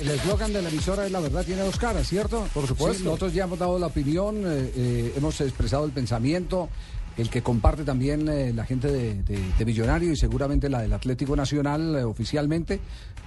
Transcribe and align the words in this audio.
El 0.00 0.08
eslogan 0.08 0.52
de 0.52 0.62
la 0.62 0.68
emisora 0.68 1.04
es 1.04 1.12
la 1.12 1.20
verdad 1.20 1.44
tiene 1.44 1.62
dos 1.62 1.78
caras, 1.78 2.08
¿cierto? 2.08 2.46
Por 2.54 2.66
supuesto. 2.66 2.98
Sí, 2.98 3.04
nosotros 3.04 3.34
ya 3.34 3.44
hemos 3.44 3.58
dado 3.58 3.78
la 3.78 3.88
opinión, 3.88 4.36
eh, 4.46 4.72
eh, 4.74 5.12
hemos 5.16 5.40
expresado 5.40 5.84
el 5.84 5.92
pensamiento, 5.92 6.70
el 7.16 7.28
que 7.28 7.42
comparte 7.42 7.84
también 7.84 8.28
eh, 8.28 8.52
la 8.54 8.64
gente 8.64 8.90
de, 8.90 9.22
de, 9.22 9.38
de, 9.58 9.64
Millonario 9.64 10.12
y 10.12 10.16
seguramente 10.16 10.68
la 10.68 10.80
del 10.80 10.92
Atlético 10.92 11.36
Nacional 11.36 11.96
eh, 11.96 12.04
oficialmente. 12.04 12.80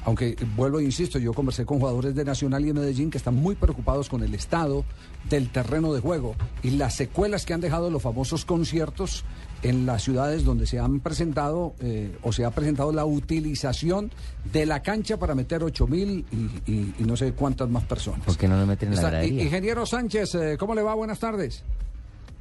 Aunque 0.05 0.35
vuelvo 0.55 0.79
e 0.79 0.83
insisto, 0.83 1.17
yo 1.17 1.33
conversé 1.33 1.65
con 1.65 1.79
jugadores 1.79 2.15
de 2.15 2.25
Nacional 2.25 2.63
y 2.63 2.67
de 2.67 2.73
Medellín 2.73 3.09
que 3.09 3.17
están 3.17 3.35
muy 3.35 3.55
preocupados 3.55 4.09
con 4.09 4.23
el 4.23 4.33
estado 4.35 4.85
del 5.29 5.49
terreno 5.49 5.93
de 5.93 6.01
juego 6.01 6.35
y 6.61 6.71
las 6.71 6.95
secuelas 6.95 7.45
que 7.45 7.53
han 7.53 7.61
dejado 7.61 7.89
los 7.89 8.01
famosos 8.01 8.45
conciertos 8.45 9.23
en 9.63 9.85
las 9.85 10.03
ciudades 10.03 10.43
donde 10.43 10.67
se 10.67 10.79
han 10.79 10.99
presentado 10.99 11.73
eh, 11.79 12.15
o 12.21 12.31
se 12.31 12.45
ha 12.45 12.51
presentado 12.51 12.91
la 12.91 13.05
utilización 13.05 14.11
de 14.51 14.65
la 14.65 14.81
cancha 14.81 15.17
para 15.17 15.33
meter 15.35 15.63
ocho 15.63 15.87
mil 15.87 16.25
y, 16.31 16.71
y, 16.71 16.93
y, 16.99 17.03
no 17.03 17.17
sé 17.17 17.33
cuántas 17.33 17.69
más 17.69 17.83
personas. 17.83 18.21
¿Por 18.21 18.37
qué 18.37 18.47
no 18.47 18.59
lo 18.59 18.65
meten 18.65 18.89
en 18.89 18.95
la 18.95 19.09
gradería? 19.09 19.43
Ingeniero 19.43 19.85
Sánchez, 19.85 20.35
eh, 20.35 20.57
¿cómo 20.59 20.75
le 20.75 20.81
va? 20.83 20.93
Buenas 20.93 21.19
tardes. 21.19 21.63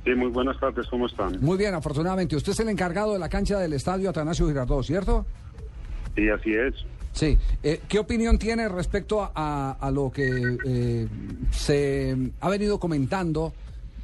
Sí, 0.05 0.11
muy 0.15 0.29
buenas 0.29 0.61
tardes, 0.61 0.87
¿cómo 0.89 1.07
están? 1.07 1.39
Muy 1.41 1.57
bien, 1.57 1.73
afortunadamente. 1.75 2.37
Usted 2.37 2.53
es 2.53 2.61
el 2.61 2.69
encargado 2.69 3.15
de 3.15 3.19
la 3.19 3.31
cancha 3.31 3.59
del 3.59 3.73
estadio 3.73 4.11
Atanasio 4.11 4.47
Girardot, 4.47 4.85
¿cierto? 4.85 5.25
Sí, 6.15 6.29
así 6.29 6.53
es. 6.53 6.75
Sí. 7.13 7.39
Eh, 7.63 7.81
¿Qué 7.89 7.99
opinión 7.99 8.39
tiene 8.39 8.69
respecto 8.69 9.31
a, 9.35 9.79
a 9.81 9.91
lo 9.91 10.11
que 10.11 10.59
eh, 10.67 11.09
se 11.53 12.17
ha 12.41 12.49
venido 12.51 12.79
comentando 12.79 13.55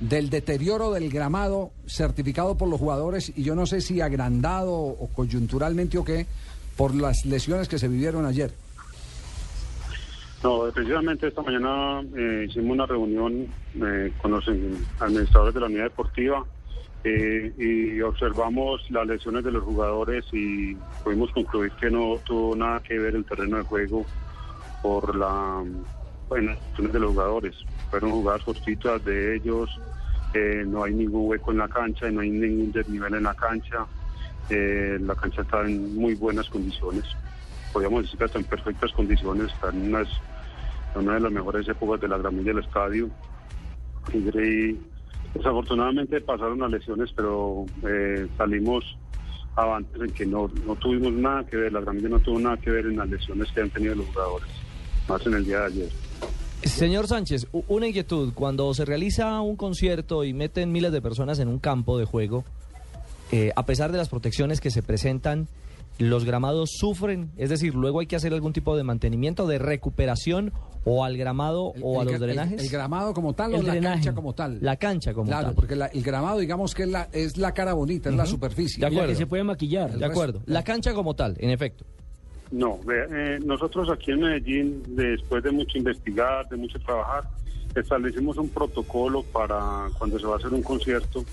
del 0.01 0.31
deterioro 0.31 0.91
del 0.93 1.11
gramado 1.11 1.71
certificado 1.87 2.57
por 2.57 2.69
los 2.69 2.81
jugadores 2.81 3.33
y 3.37 3.43
yo 3.43 3.55
no 3.55 3.67
sé 3.67 3.81
si 3.81 4.01
agrandado 4.01 4.73
o 4.73 5.09
coyunturalmente 5.15 5.99
o 5.99 6.05
qué 6.05 6.27
por 6.77 6.95
las 6.95 7.27
lesiones 7.27 7.69
que 7.69 7.79
se 7.79 7.89
vivieron 7.89 8.25
ayer? 8.25 8.51
No, 10.43 10.63
precisamente 10.73 11.29
esta 11.29 11.43
mañana 11.43 12.01
eh, 12.17 12.47
hicimos 12.49 12.71
una 12.71 12.87
reunión 12.87 13.47
eh, 13.75 14.11
con 14.23 14.31
los 14.31 14.49
administradores 14.99 15.53
de 15.55 15.61
la 15.61 15.67
unidad 15.67 15.85
deportiva 15.85 16.43
eh, 17.05 17.53
y 17.59 18.01
observamos 18.01 18.91
las 18.91 19.07
lesiones 19.07 19.45
de 19.45 19.53
los 19.53 19.63
jugadores 19.63 20.25
y 20.33 20.75
pudimos 21.05 21.31
concluir 21.33 21.73
que 21.73 21.91
no 21.91 22.17
tuvo 22.25 22.57
nada 22.57 22.81
que 22.81 22.99
ver 22.99 23.15
el 23.15 23.25
terreno 23.27 23.59
de 23.59 23.65
juego 23.65 24.07
por 24.83 25.15
la 25.15 25.63
lesiones 26.31 26.93
de 26.93 27.01
los 27.01 27.11
jugadores. 27.11 27.57
Fueron 27.91 28.11
jugadas 28.13 28.43
cortitas 28.45 29.05
de 29.05 29.37
ellos, 29.37 29.69
no 30.67 30.85
hay 30.85 30.95
ningún 30.95 31.29
hueco 31.29 31.51
en 31.51 31.59
la 31.59 31.69
cancha, 31.69 32.11
no 32.11 32.21
hay 32.21 32.31
ningún 32.31 32.73
desnivel 32.73 33.15
en 33.15 33.25
la 33.25 33.35
cancha, 33.35 33.87
la 34.49 35.15
cancha 35.15 35.43
está 35.43 35.63
en 35.63 35.97
muy 35.97 36.15
buenas 36.15 36.49
condiciones 36.49 37.05
podríamos 37.73 38.03
decir 38.03 38.19
que 38.19 38.25
está 38.25 38.39
en 38.39 38.45
perfectas 38.45 38.93
condiciones, 38.93 39.53
está 39.53 39.71
en 39.71 39.95
una 40.95 41.15
de 41.15 41.21
las 41.21 41.33
mejores 41.33 41.69
épocas 41.69 42.01
de 42.01 42.09
la 42.09 42.19
gramilla 42.19 42.53
del 42.53 42.65
estadio. 42.65 43.11
Y 44.13 44.79
desafortunadamente 45.35 46.21
pasaron 46.21 46.61
las 46.61 46.71
lesiones, 46.71 47.13
pero 47.15 47.67
eh, 47.87 48.27
salimos 48.37 48.97
avantes 49.57 50.01
en 50.01 50.11
que 50.13 50.27
no, 50.27 50.51
no 50.67 50.75
tuvimos 50.77 51.13
nada 51.13 51.47
que 51.47 51.57
ver, 51.57 51.73
la 51.73 51.81
gramilla 51.81 52.09
no 52.09 52.21
tuvo 52.21 52.41
nada 52.41 52.57
que 52.57 52.71
ver 52.71 52.87
en 52.87 52.97
las 52.97 53.09
lesiones 53.09 53.51
que 53.53 53.61
han 53.61 53.71
tenido 53.71 53.95
los 53.95 54.07
jugadores, 54.07 54.49
más 55.09 55.25
en 55.27 55.35
el 55.35 55.45
día 55.45 55.61
de 55.61 55.67
ayer. 55.67 55.89
Señor 56.63 57.07
Sánchez, 57.09 57.47
una 57.69 57.87
inquietud, 57.89 58.33
cuando 58.35 58.73
se 58.75 58.85
realiza 58.85 59.41
un 59.41 59.57
concierto 59.57 60.25
y 60.25 60.35
meten 60.35 60.73
miles 60.73 60.93
de 60.93 61.01
personas 61.01 61.39
en 61.39 61.49
un 61.49 61.59
campo 61.59 61.99
de 61.99 62.05
juego, 62.05 62.45
eh, 63.33 63.53
a 63.57 63.65
pesar 63.65 63.93
de 63.93 63.99
las 63.99 64.09
protecciones 64.09 64.61
que 64.61 64.71
se 64.71 64.83
presentan, 64.83 65.49
los 65.99 66.25
gramados 66.25 66.71
sufren, 66.73 67.31
es 67.37 67.51
decir, 67.51 67.75
luego 67.75 68.01
hay 68.01 68.07
que 68.07 68.17
hacer 68.17 68.33
algún 68.33 68.53
tipo 68.53 68.77
de 68.77 68.83
mantenimiento, 68.83 69.47
de 69.47 69.59
recuperación 69.59 70.53
o 70.85 71.05
al 71.05 71.17
gramado 71.17 71.73
el, 71.77 71.83
o 71.85 72.01
a 72.01 72.05
los 72.05 72.19
drenajes. 72.19 72.59
El, 72.59 72.67
el, 72.67 72.71
gramado 72.71 73.13
como 73.13 73.35
tal 73.35 73.53
el 73.55 73.61
o 73.61 73.63
drenaje. 73.63 73.81
la 73.83 73.91
cancha 73.95 74.15
como 74.15 74.33
tal. 74.35 74.59
La 74.61 74.77
cancha 74.77 75.13
como 75.13 75.27
claro, 75.27 75.39
tal. 75.49 75.55
Claro, 75.55 75.57
porque 75.57 75.77
la, 75.77 75.87
el 75.87 76.03
gramado 76.03 76.39
digamos 76.39 76.75
que 76.75 76.85
es 76.85 76.89
la, 76.89 77.09
es 77.13 77.37
la 77.37 77.53
cara 77.53 77.75
bonita, 77.75 78.09
uh 78.09 78.13
-huh. 78.13 78.15
es 78.15 78.19
la 78.19 78.27
superficie. 78.27 78.81
De 78.81 78.87
acuerdo. 78.87 79.09
que 79.09 79.15
se 79.15 79.27
puede 79.27 79.45
maquillar. 79.45 79.97
De 79.97 80.05
acuerdo. 80.05 80.43
La 80.47 80.65
cancha 80.65 80.95
como 80.95 81.15
tal, 81.15 81.37
en 81.39 81.51
efecto. 81.51 81.85
No, 82.51 82.81
eh, 82.93 83.39
nosotros 83.45 83.89
aquí 83.91 84.11
en 84.11 84.21
Medellín, 84.21 84.83
después 84.89 85.43
de 85.43 85.53
mucho 85.53 85.79
investigar, 85.79 86.49
de 86.49 86.57
mucho 86.57 86.81
trabajar, 86.81 87.25
establecimos 87.75 88.37
un 88.39 88.49
protocolo 88.49 89.23
para 89.23 89.89
cuando 89.99 90.19
se 90.19 90.27
va 90.27 90.35
a 90.35 90.39
hacer 90.39 90.53
un 90.53 90.63
concierto 90.63 91.25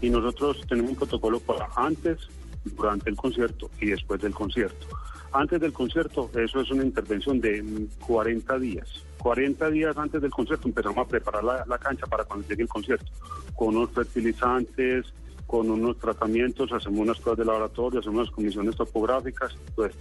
y 0.00 0.10
nosotros 0.10 0.60
tenemos 0.68 0.90
un 0.90 0.96
protocolo 0.96 1.38
para 1.38 1.68
antes, 1.76 2.18
durante 2.64 3.10
el 3.10 3.16
concierto 3.16 3.70
y 3.80 3.86
después 3.86 4.20
del 4.20 4.34
concierto. 4.34 4.86
Antes 5.32 5.60
del 5.60 5.72
concierto, 5.72 6.30
eso 6.34 6.60
es 6.60 6.70
una 6.70 6.82
intervención 6.82 7.40
de 7.40 7.86
40 8.04 8.58
días. 8.58 8.88
40 9.18 9.70
días 9.70 9.96
antes 9.96 10.20
del 10.20 10.30
concierto 10.30 10.66
empezamos 10.66 10.98
a 10.98 11.08
preparar 11.08 11.44
la, 11.44 11.64
la 11.66 11.78
cancha 11.78 12.06
para 12.06 12.24
cuando 12.24 12.48
llegue 12.48 12.62
el 12.62 12.68
concierto, 12.68 13.06
con 13.54 13.76
unos 13.76 13.90
fertilizantes, 13.90 15.06
con 15.46 15.70
unos 15.70 15.98
tratamientos, 15.98 16.72
hacemos 16.72 17.00
unas 17.00 17.20
pruebas 17.20 17.38
de 17.38 17.44
laboratorio, 17.44 18.00
hacemos 18.00 18.22
unas 18.22 18.30
comisiones 18.30 18.76
topográficas. 18.76 19.56
Pues, 19.74 19.92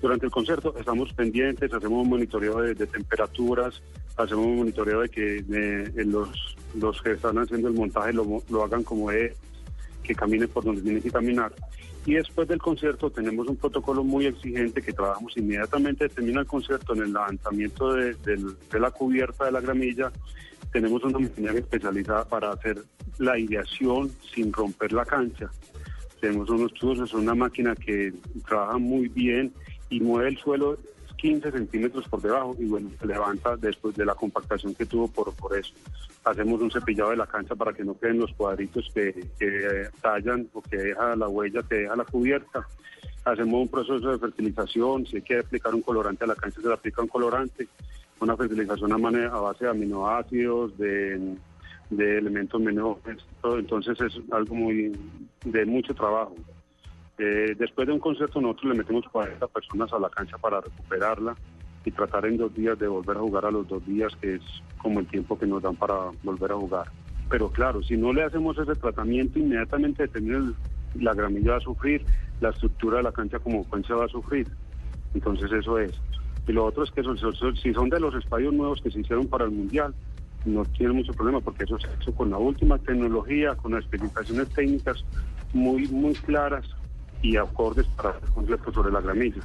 durante 0.00 0.26
el 0.26 0.32
concierto 0.32 0.74
estamos 0.78 1.12
pendientes, 1.12 1.72
hacemos 1.72 2.02
un 2.02 2.08
monitoreo 2.08 2.60
de, 2.60 2.74
de 2.74 2.86
temperaturas, 2.86 3.82
hacemos 4.16 4.46
un 4.46 4.56
monitoreo 4.58 5.00
de 5.00 5.08
que 5.08 5.42
de, 5.42 6.04
los, 6.04 6.56
los 6.74 7.02
que 7.02 7.12
están 7.12 7.38
haciendo 7.38 7.68
el 7.68 7.74
montaje 7.74 8.12
lo, 8.12 8.42
lo 8.48 8.64
hagan 8.64 8.84
como 8.84 9.10
es, 9.10 9.32
que 10.02 10.14
caminen 10.14 10.48
por 10.48 10.64
donde 10.64 10.82
tienen 10.82 11.02
que 11.02 11.10
caminar. 11.10 11.52
Y 12.06 12.14
después 12.14 12.48
del 12.48 12.58
concierto 12.58 13.10
tenemos 13.10 13.48
un 13.48 13.56
protocolo 13.56 14.02
muy 14.02 14.26
exigente 14.26 14.80
que 14.80 14.92
trabajamos 14.92 15.36
inmediatamente, 15.36 16.08
termina 16.08 16.40
el 16.40 16.46
concierto 16.46 16.94
en 16.94 17.02
el 17.02 17.12
levantamiento 17.12 17.92
de, 17.92 18.14
de 18.14 18.80
la 18.80 18.90
cubierta 18.90 19.44
de 19.44 19.52
la 19.52 19.60
gramilla. 19.60 20.10
Tenemos 20.72 21.02
una 21.04 21.18
maquinaria 21.18 21.60
especializada 21.60 22.24
para 22.24 22.50
hacer 22.50 22.84
la 23.18 23.32
aireación 23.32 24.10
sin 24.34 24.52
romper 24.52 24.92
la 24.92 25.04
cancha. 25.04 25.50
Tenemos 26.20 26.50
unos 26.50 26.72
tubos, 26.74 26.98
es 27.00 27.14
una 27.14 27.34
máquina 27.34 27.74
que 27.74 28.12
trabaja 28.46 28.78
muy 28.78 29.08
bien 29.08 29.52
y 29.88 30.00
mueve 30.00 30.30
el 30.30 30.38
suelo 30.38 30.78
15 31.18 31.50
centímetros 31.50 32.08
por 32.08 32.22
debajo 32.22 32.56
y 32.58 32.66
bueno, 32.66 32.90
se 32.98 33.06
levanta 33.06 33.56
después 33.56 33.94
de 33.96 34.04
la 34.04 34.14
compactación 34.14 34.74
que 34.74 34.86
tuvo 34.86 35.08
por, 35.08 35.34
por 35.34 35.56
eso. 35.56 35.74
Hacemos 36.24 36.60
un 36.60 36.70
cepillado 36.70 37.10
de 37.10 37.16
la 37.16 37.26
cancha 37.26 37.54
para 37.54 37.72
que 37.72 37.84
no 37.84 37.98
queden 37.98 38.20
los 38.20 38.32
cuadritos 38.32 38.90
que, 38.94 39.28
que 39.38 39.88
tallan 40.00 40.48
o 40.52 40.62
que 40.62 40.76
deja 40.76 41.16
la 41.16 41.28
huella, 41.28 41.62
que 41.62 41.76
deja 41.76 41.96
la 41.96 42.04
cubierta. 42.04 42.66
Hacemos 43.24 43.62
un 43.62 43.68
proceso 43.68 44.10
de 44.10 44.18
fertilización, 44.18 45.06
si 45.06 45.16
hay 45.16 45.22
que 45.22 45.38
aplicar 45.38 45.74
un 45.74 45.82
colorante 45.82 46.24
a 46.24 46.28
la 46.28 46.34
cancha 46.34 46.60
se 46.60 46.68
le 46.68 46.74
aplica 46.74 47.02
un 47.02 47.08
colorante, 47.08 47.68
una 48.20 48.36
fertilización 48.36 48.92
a, 48.92 49.28
base 49.40 49.64
de 49.64 49.70
aminoácidos, 49.70 50.76
de, 50.78 51.36
de 51.90 52.18
elementos 52.18 52.60
menores, 52.60 53.18
entonces 53.42 54.00
es 54.00 54.20
algo 54.32 54.54
muy 54.54 54.92
de 55.44 55.66
mucho 55.66 55.94
trabajo. 55.94 56.34
Eh, 57.18 57.56
después 57.58 57.86
de 57.86 57.94
un 57.94 58.00
concierto 58.00 58.40
nosotros 58.40 58.72
le 58.72 58.78
metemos 58.78 59.04
40 59.10 59.46
personas 59.48 59.92
a 59.92 59.98
la 59.98 60.08
cancha 60.08 60.38
para 60.38 60.60
recuperarla 60.60 61.34
y 61.84 61.90
tratar 61.90 62.26
en 62.26 62.36
dos 62.36 62.54
días 62.54 62.78
de 62.78 62.86
volver 62.86 63.16
a 63.16 63.20
jugar 63.20 63.46
a 63.46 63.50
los 63.50 63.66
dos 63.66 63.84
días, 63.86 64.12
que 64.20 64.36
es 64.36 64.42
como 64.78 65.00
el 65.00 65.06
tiempo 65.06 65.38
que 65.38 65.46
nos 65.46 65.62
dan 65.62 65.74
para 65.74 65.94
volver 66.22 66.52
a 66.52 66.56
jugar. 66.56 66.86
Pero 67.28 67.50
claro, 67.50 67.82
si 67.82 67.96
no 67.96 68.12
le 68.12 68.22
hacemos 68.22 68.56
ese 68.58 68.74
tratamiento, 68.74 69.38
inmediatamente 69.38 70.06
termina 70.08 70.52
la 70.94 71.14
gramilla 71.14 71.52
va 71.52 71.56
a 71.58 71.60
sufrir, 71.60 72.04
la 72.40 72.50
estructura 72.50 72.98
de 72.98 73.02
la 73.04 73.12
cancha 73.12 73.38
como 73.38 73.68
cancha 73.68 73.94
va 73.94 74.06
a 74.06 74.08
sufrir. 74.08 74.48
Entonces 75.14 75.50
eso 75.52 75.78
es. 75.78 75.92
Y 76.48 76.52
lo 76.52 76.64
otro 76.64 76.82
es 76.82 76.90
que 76.90 77.02
eso, 77.02 77.14
si 77.62 77.74
son 77.74 77.90
de 77.90 78.00
los 78.00 78.14
estadios 78.14 78.54
nuevos 78.54 78.80
que 78.80 78.90
se 78.90 79.00
hicieron 79.00 79.26
para 79.26 79.44
el 79.44 79.50
Mundial, 79.50 79.94
no 80.46 80.64
tiene 80.64 80.94
mucho 80.94 81.12
problema 81.12 81.40
porque 81.40 81.64
eso 81.64 81.78
se 81.78 81.88
hecho 82.00 82.14
con 82.14 82.30
la 82.30 82.38
última 82.38 82.78
tecnología, 82.78 83.54
con 83.54 83.72
las 83.72 83.84
especificaciones 83.84 84.48
técnicas 84.48 85.04
muy, 85.52 85.86
muy 85.88 86.14
claras 86.14 86.64
y 87.20 87.36
acordes 87.36 87.86
para 87.88 88.14
conciertos 88.34 88.74
sobre 88.74 88.92
la 88.92 89.02
gramilla. 89.02 89.42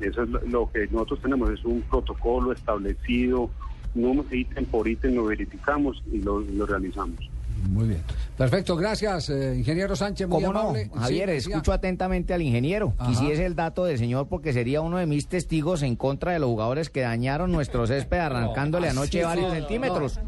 Eso 0.00 0.22
es 0.24 0.28
lo 0.28 0.68
que 0.72 0.88
nosotros 0.88 1.20
tenemos, 1.20 1.50
es 1.50 1.64
un 1.64 1.82
protocolo 1.82 2.50
establecido, 2.50 3.48
no 3.94 4.24
ítem 4.32 4.64
por 4.64 4.88
ítem 4.88 5.14
lo 5.14 5.26
verificamos 5.26 6.02
y 6.10 6.20
lo 6.20 6.66
realizamos. 6.66 7.30
Muy 7.68 7.88
bien. 7.88 8.02
Perfecto, 8.36 8.76
gracias, 8.76 9.30
eh, 9.30 9.54
ingeniero 9.56 9.94
Sánchez. 9.96 10.28
Muy 10.28 10.42
¿Cómo 10.42 10.52
no? 10.52 10.74
Javier, 11.00 11.30
Sí, 11.40 11.50
escucho 11.50 11.72
atentamente 11.72 12.34
al 12.34 12.42
ingeniero. 12.42 12.94
Ajá. 12.98 13.10
Quisiese 13.10 13.46
el 13.46 13.54
dato 13.54 13.84
del 13.84 13.98
señor 13.98 14.28
porque 14.28 14.52
sería 14.52 14.80
uno 14.80 14.98
de 14.98 15.06
mis 15.06 15.28
testigos 15.28 15.82
en 15.82 15.96
contra 15.96 16.32
de 16.32 16.38
los 16.38 16.48
jugadores 16.48 16.90
que 16.90 17.00
dañaron 17.02 17.52
nuestro 17.52 17.86
césped 17.86 18.18
arrancándole 18.20 18.88
anoche 18.88 19.24
varios 19.24 19.52
centímetros. 19.52 20.18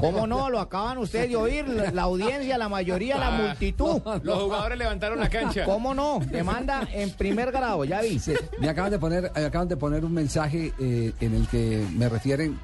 ¿Cómo 0.00 0.26
no? 0.26 0.50
Lo 0.50 0.60
acaban 0.60 0.98
ustedes 0.98 1.28
de 1.28 1.36
oír, 1.36 1.68
la, 1.68 1.90
la 1.90 2.02
audiencia, 2.02 2.56
la 2.58 2.68
mayoría, 2.68 3.18
la 3.18 3.30
multitud. 3.42 4.00
Los 4.22 4.42
jugadores 4.42 4.78
levantaron 4.78 5.18
la 5.18 5.28
cancha. 5.28 5.64
¿Cómo 5.64 5.94
no? 5.94 6.20
Demanda 6.20 6.86
en 6.92 7.10
primer 7.10 7.52
grado, 7.52 7.84
ya 7.84 8.00
vi. 8.00 8.18
Sí, 8.18 8.34
me 8.58 8.68
acaban 8.68 8.90
de 8.90 8.98
poner, 8.98 9.30
me 9.34 9.44
acaban 9.44 9.68
de 9.68 9.76
poner 9.76 10.04
un 10.04 10.12
mensaje 10.12 10.72
eh, 10.78 11.12
en 11.20 11.34
el 11.34 11.46
que 11.48 11.84
me 11.96 12.08
refieren 12.08 12.58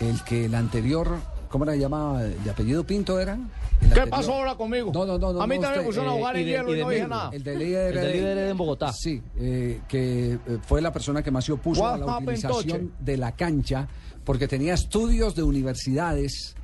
el 0.00 0.22
que 0.24 0.46
el 0.46 0.54
anterior, 0.54 1.16
¿cómo 1.52 1.64
era? 1.64 1.76
llama? 1.76 2.20
¿De 2.22 2.50
apellido 2.50 2.82
Pinto 2.84 3.20
era? 3.20 3.36
¿Qué 3.78 3.84
anterior- 3.86 4.08
pasó 4.10 4.34
ahora 4.34 4.56
conmigo? 4.56 4.90
No, 4.92 5.06
no, 5.06 5.18
no, 5.18 5.32
no. 5.32 5.42
A 5.42 5.46
mí 5.46 5.56
no, 5.56 5.62
también 5.62 5.82
me 5.82 5.86
pusieron 5.86 6.10
a 6.10 6.14
eh, 6.14 6.18
jugar 6.18 6.36
y 6.36 6.40
en 6.40 6.46
hielo 6.46 6.70
y 6.70 6.72
y 6.72 6.76
de 6.76 6.82
no 6.82 6.88
dije 6.90 7.08
nada. 7.08 7.30
El 7.32 7.42
de 7.44 7.56
líder, 7.56 7.96
El 7.96 8.04
de 8.04 8.12
líder 8.14 8.38
en 8.38 8.56
Bogotá. 8.56 8.92
Sí, 8.92 9.22
eh, 9.36 9.80
que 9.88 10.32
eh, 10.32 10.38
fue 10.66 10.80
la 10.82 10.92
persona 10.92 11.22
que 11.22 11.30
más 11.30 11.44
se 11.44 11.52
opuso 11.52 11.82
What 11.82 11.94
a 11.94 11.98
la 11.98 12.16
utilización 12.18 12.92
de 12.98 13.16
la 13.16 13.32
cancha 13.32 13.86
porque 14.24 14.48
tenía 14.48 14.74
estudios 14.74 15.34
de 15.34 15.42
universidades 15.42 16.56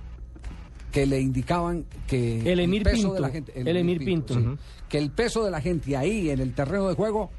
que 0.91 1.07
le 1.07 1.21
indicaban 1.21 1.85
que 2.07 2.51
El 2.51 2.61
Emir 2.61 2.83
peso 2.83 2.97
Pinto, 2.97 3.15
de 3.15 3.21
la 3.21 3.29
gente, 3.29 3.53
el 3.61 3.77
Emir 3.77 3.99
Pinto. 3.99 4.35
sí, 4.35 4.45
que 4.89 4.99
el 4.99 5.11
peso 5.11 5.45
de 5.45 5.51
la 5.51 5.61
gente 5.61 5.97
ahí 5.97 6.31
en 6.31 6.41
el 6.41 6.55
terreno 6.55 6.89
de 6.89 6.95
juego 6.95 7.31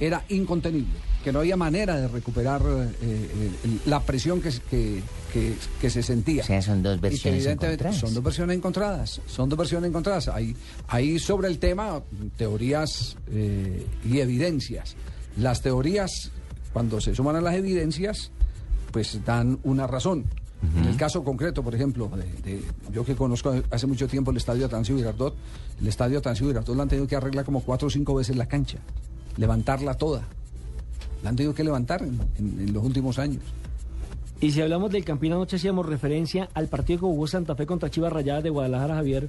era 0.00 0.24
incontenible, 0.28 0.94
que 1.24 1.32
no 1.32 1.40
había 1.40 1.56
manera 1.56 1.96
de 1.96 2.08
recuperar 2.08 2.62
eh, 2.62 2.90
eh, 3.02 3.78
la 3.86 4.00
presión 4.00 4.40
que, 4.40 4.52
se- 4.52 4.60
que, 4.62 5.02
que- 5.32 5.54
que 5.80 5.90
se 5.90 6.02
sentía. 6.02 6.42
O 6.42 6.46
sea, 6.46 6.62
son 6.62 6.82
dos 6.82 7.00
versiones 7.00 7.44
encontradas. 7.46 7.96
Son 8.00 8.14
dos 8.14 8.24
versiones 8.24 8.56
encontradas. 8.56 9.20
Son 9.26 9.48
dos 9.48 9.58
versiones 9.58 9.88
encontradas. 9.88 10.28
Hay, 10.28 10.56
hay 10.86 11.18
sobre 11.18 11.48
el 11.48 11.58
tema 11.58 12.00
teorías 12.36 13.16
eh, 13.30 13.86
y 14.04 14.18
evidencias. 14.20 14.94
Las 15.36 15.62
teorías, 15.62 16.30
cuando 16.72 17.00
se 17.00 17.14
suman 17.14 17.36
a 17.36 17.40
las 17.40 17.54
evidencias, 17.54 18.30
pues 18.92 19.18
dan 19.24 19.58
una 19.64 19.86
razón. 19.86 20.24
En 20.76 20.86
el 20.86 20.96
caso 20.96 21.22
concreto, 21.22 21.62
por 21.62 21.72
ejemplo, 21.74 22.10
de, 22.16 22.50
de- 22.52 22.62
yo 22.92 23.04
que 23.04 23.14
conozco 23.14 23.54
hace 23.70 23.86
mucho 23.86 24.08
tiempo 24.08 24.32
el 24.32 24.38
estadio 24.38 24.66
Atancio 24.66 24.96
Girardot, 24.96 25.36
el 25.80 25.86
estadio 25.86 26.18
Atancio 26.18 26.48
Girardot 26.48 26.74
lo 26.74 26.82
han 26.82 26.88
tenido 26.88 27.06
que 27.06 27.14
arreglar 27.14 27.44
como 27.44 27.60
cuatro 27.62 27.86
o 27.86 27.90
cinco 27.90 28.14
veces 28.16 28.34
la 28.36 28.46
cancha, 28.46 28.78
levantarla 29.38 29.94
toda. 29.94 30.22
La 31.22 31.30
han 31.30 31.36
tenido 31.36 31.54
que 31.54 31.64
levantar 31.64 32.02
en- 32.02 32.20
en- 32.38 32.60
en 32.68 32.72
los 32.72 32.84
últimos 32.84 33.18
años. 33.18 33.42
Y 34.40 34.52
si 34.52 34.60
hablamos 34.60 34.92
del 34.92 35.04
Campín 35.04 35.32
anoche 35.32 35.56
hacíamos 35.56 35.86
referencia 35.86 36.48
al 36.54 36.68
partido 36.68 37.00
que 37.00 37.06
jugó 37.06 37.26
Santa 37.26 37.54
Fe 37.56 37.66
contra 37.66 37.90
Chivas 37.90 38.12
Rayadas 38.12 38.44
de 38.44 38.50
Guadalajara, 38.50 38.94
Javier. 38.96 39.28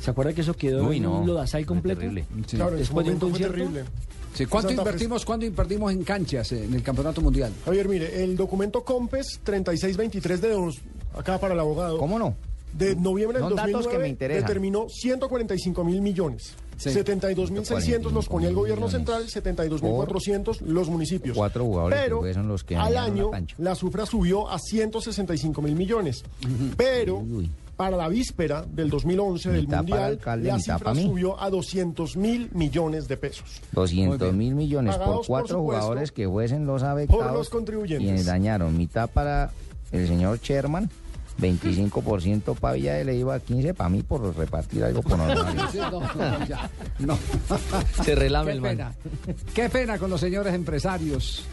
¿Se 0.00 0.10
acuerda 0.10 0.32
que 0.32 0.40
eso 0.42 0.54
quedó 0.54 0.88
Uy, 0.88 0.96
en 0.98 1.06
un 1.06 1.26
lodazal 1.26 1.64
completo? 1.64 2.00
terrible. 2.00 2.24
Sí. 2.46 2.56
Claro, 2.56 2.76
Después 2.76 3.06
de 3.06 3.12
un 3.12 3.18
concierto. 3.20 3.54
terrible. 3.54 3.84
Sí, 4.34 4.46
¿Cuánto 4.46 4.72
invertimos, 4.72 5.24
cuánto 5.24 5.44
invertimos 5.46 5.92
en 5.92 6.04
canchas 6.04 6.52
en 6.52 6.72
el 6.72 6.82
campeonato 6.82 7.20
mundial? 7.20 7.52
Javier, 7.64 7.88
mire, 7.88 8.22
el 8.22 8.36
documento 8.36 8.84
COMPES 8.84 9.40
3623 9.42 10.40
de 10.40 10.50
dos, 10.52 10.78
acá 11.16 11.38
para 11.38 11.54
el 11.54 11.60
abogado. 11.60 11.98
¿Cómo 11.98 12.18
no? 12.18 12.34
De 12.72 12.94
noviembre 12.96 13.38
del 13.38 13.48
Son 13.48 13.56
datos 13.56 13.72
2009 13.72 13.96
que 13.96 14.02
me 14.02 14.08
interesan. 14.08 14.42
determinó 14.46 14.88
145 14.88 15.84
mil 15.84 16.00
millones. 16.00 16.54
Sí. 16.76 16.88
72.600 16.90 18.10
los 18.10 18.26
ponía 18.28 18.48
el 18.48 18.54
gobierno 18.54 18.88
central, 18.88 19.26
72.400 19.26 20.60
los 20.62 20.88
municipios. 20.88 21.36
Cuatro 21.36 21.64
jugadores 21.64 21.98
que 21.98 22.04
Pero 22.04 22.20
fueron 22.20 22.48
los 22.48 22.64
que 22.64 22.76
al 22.76 22.94
la 22.94 23.04
año 23.04 23.30
cancha. 23.30 23.54
la 23.58 23.74
cifra 23.74 24.06
subió 24.06 24.48
a 24.48 24.58
165 24.58 25.60
mil 25.62 25.74
millones. 25.74 26.24
Pero 26.78 27.18
Uy. 27.18 27.50
para 27.76 27.96
la 27.98 28.08
víspera 28.08 28.64
del 28.66 28.88
2011 28.88 29.50
del 29.50 29.68
Mundial, 29.68 30.02
alcalde, 30.04 30.48
la 30.48 30.58
cifra 30.58 30.94
subió 30.94 31.38
a 31.42 31.50
200 31.50 32.16
mil 32.16 32.48
millones 32.52 33.08
de 33.08 33.16
pesos. 33.18 33.60
200 33.72 34.32
mil 34.32 34.54
millones 34.54 34.94
por 34.94 35.00
Pagados, 35.04 35.18
por 35.18 35.26
cuatro 35.26 35.58
supuesto, 35.58 35.80
jugadores 35.82 36.12
que 36.12 36.26
fuesen 36.28 36.64
los 36.66 36.82
afectados. 36.82 37.24
por 37.26 37.32
los 37.34 37.48
contribuyentes. 37.50 38.06
Quienes 38.06 38.24
dañaron 38.26 38.76
mitad 38.78 39.10
para 39.10 39.50
el 39.92 40.06
señor 40.08 40.40
Sherman, 40.40 40.88
25% 41.40 42.54
para 42.56 42.74
Villa 42.74 42.94
de 42.94 43.04
Leiva, 43.04 43.38
15 43.40 43.74
para 43.74 43.88
mí 43.90 44.02
por 44.02 44.36
repartir 44.36 44.84
algo 44.84 45.02
por 45.02 45.18
normal. 45.18 45.68
Sí, 45.72 45.78
no, 45.78 46.00
no. 47.00 47.18
Se 48.04 48.14
relame 48.14 48.46
Qué 48.50 48.52
el 48.52 48.60
man. 48.60 48.70
pena. 48.76 48.94
Qué 49.54 49.68
pena 49.70 49.98
con 49.98 50.10
los 50.10 50.20
señores 50.20 50.54
empresarios 50.54 51.44